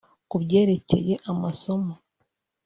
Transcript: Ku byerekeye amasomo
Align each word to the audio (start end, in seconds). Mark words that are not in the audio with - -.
Ku 0.29 0.35
byerekeye 0.43 1.13
amasomo 1.31 1.93